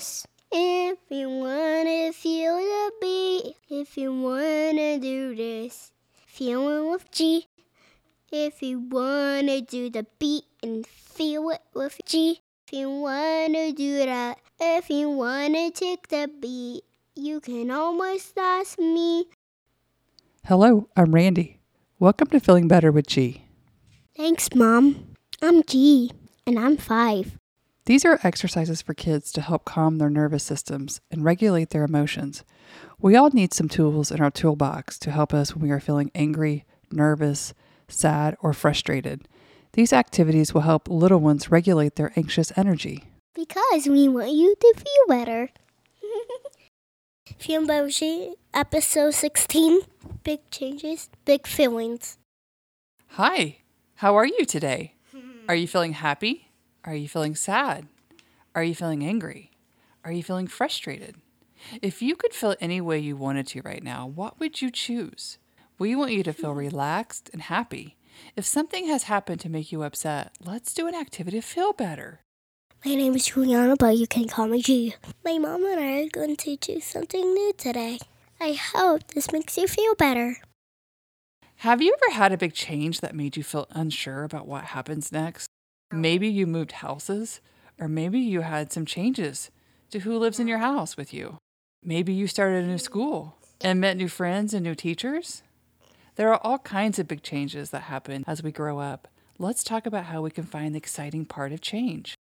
[0.00, 0.26] this.
[0.50, 5.92] If you wanna feel the beat, if you wanna do this,
[6.26, 7.46] feeling with G.
[8.32, 12.40] If you wanna do the beat and feel it with G.
[12.66, 16.82] If you wanna do that, if you wanna take the beat,
[17.14, 19.26] you can almost ask me.
[20.46, 21.60] Hello, I'm Randy.
[21.98, 23.44] Welcome to Feeling Better with G.
[24.16, 25.14] Thanks, Mom.
[25.42, 26.10] I'm G,
[26.46, 27.39] and I'm five.
[27.90, 32.44] These are exercises for kids to help calm their nervous systems and regulate their emotions.
[33.00, 36.12] We all need some tools in our toolbox to help us when we are feeling
[36.14, 37.52] angry, nervous,
[37.88, 39.26] sad, or frustrated.
[39.72, 43.06] These activities will help little ones regulate their anxious energy.
[43.34, 45.50] Because we want you to feel better.
[47.66, 49.80] Better episode 16
[50.22, 52.18] Big Changes, Big Feelings.
[53.08, 53.56] Hi,
[53.96, 54.94] how are you today?
[55.48, 56.49] Are you feeling happy?
[56.84, 57.88] Are you feeling sad?
[58.54, 59.50] Are you feeling angry?
[60.02, 61.16] Are you feeling frustrated?
[61.82, 65.36] If you could feel any way you wanted to right now, what would you choose?
[65.78, 66.58] We want you to feel hmm.
[66.58, 67.96] relaxed and happy.
[68.34, 72.20] If something has happened to make you upset, let's do an activity to feel better.
[72.82, 74.94] My name is Juliana, but you can call me G.
[75.22, 77.98] My mom and I are going to do something new today.
[78.40, 80.38] I hope this makes you feel better.
[81.56, 85.12] Have you ever had a big change that made you feel unsure about what happens
[85.12, 85.50] next?
[85.92, 87.40] Maybe you moved houses,
[87.80, 89.50] or maybe you had some changes
[89.90, 91.38] to who lives in your house with you.
[91.82, 95.42] Maybe you started a new school and met new friends and new teachers.
[96.14, 99.08] There are all kinds of big changes that happen as we grow up.
[99.38, 102.14] Let's talk about how we can find the exciting part of change.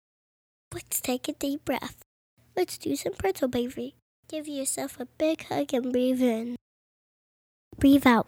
[0.74, 2.02] Let's take a deep breath.
[2.56, 3.96] Let's do some pretzel baby.
[4.28, 6.56] Give yourself a big hug and breathe in.
[7.78, 8.28] Breathe out.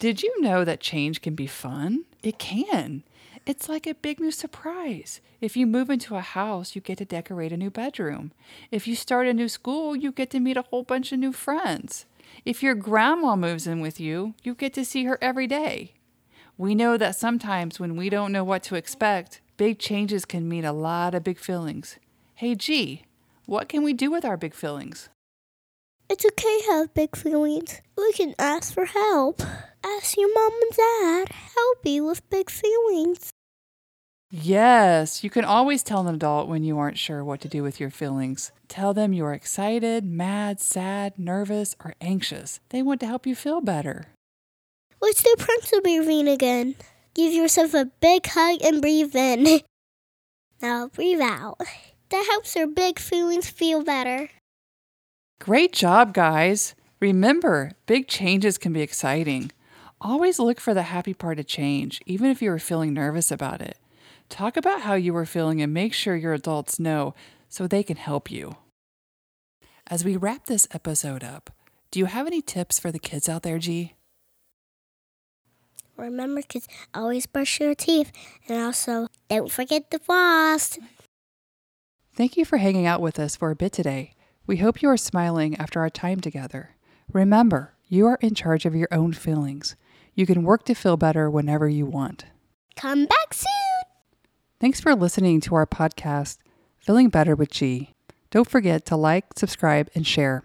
[0.00, 2.04] Did you know that change can be fun?
[2.22, 3.04] It can.
[3.46, 5.20] It's like a big new surprise.
[5.38, 8.32] If you move into a house, you get to decorate a new bedroom.
[8.70, 11.32] If you start a new school, you get to meet a whole bunch of new
[11.32, 12.06] friends.
[12.46, 15.92] If your grandma moves in with you, you get to see her every day.
[16.56, 20.64] We know that sometimes when we don't know what to expect, big changes can mean
[20.64, 21.98] a lot of big feelings.
[22.36, 23.04] Hey, G,
[23.44, 25.10] what can we do with our big feelings?
[26.08, 27.80] It's okay to have big feelings.
[27.96, 29.42] We can ask for help.
[29.84, 33.30] Ask your mom and dad help you with big feelings.
[34.30, 37.78] Yes, you can always tell an adult when you aren't sure what to do with
[37.78, 38.50] your feelings.
[38.68, 42.60] Tell them you are excited, mad, sad, nervous, or anxious.
[42.70, 44.08] They want to help you feel better.
[45.00, 46.74] Let's do pretzel breathing again.
[47.14, 49.60] Give yourself a big hug and breathe in.
[50.62, 51.58] Now breathe out.
[52.08, 54.30] That helps your big feelings feel better.
[55.40, 56.74] Great job, guys.
[57.00, 59.50] Remember, big changes can be exciting.
[60.00, 63.60] Always look for the happy part of change, even if you are feeling nervous about
[63.60, 63.78] it.
[64.28, 67.14] Talk about how you are feeling and make sure your adults know
[67.48, 68.56] so they can help you.
[69.86, 71.50] As we wrap this episode up,
[71.90, 73.92] do you have any tips for the kids out there, G?
[75.96, 78.10] Remember, kids, always brush your teeth.
[78.48, 80.78] And also, don't forget the floss.
[82.14, 84.14] Thank you for hanging out with us for a bit today.
[84.46, 86.76] We hope you are smiling after our time together.
[87.12, 89.74] Remember, you are in charge of your own feelings.
[90.14, 92.26] You can work to feel better whenever you want.
[92.76, 93.46] Come back soon.
[94.60, 96.38] Thanks for listening to our podcast,
[96.78, 97.94] Feeling Better with G.
[98.30, 100.44] Don't forget to like, subscribe, and share.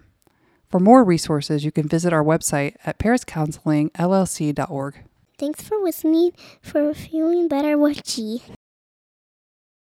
[0.68, 4.94] For more resources, you can visit our website at pariscounselingllc.org.
[5.38, 6.32] Thanks for listening
[6.62, 8.42] for feeling better with G.